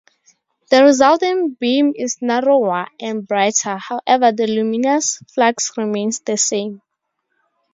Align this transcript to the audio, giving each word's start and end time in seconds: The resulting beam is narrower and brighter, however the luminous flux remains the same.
The 0.71 0.83
resulting 0.83 1.55
beam 1.59 1.93
is 1.95 2.23
narrower 2.23 2.87
and 2.99 3.27
brighter, 3.27 3.77
however 3.77 4.31
the 4.31 4.47
luminous 4.47 5.21
flux 5.35 5.77
remains 5.77 6.21
the 6.21 6.37
same. 6.37 6.81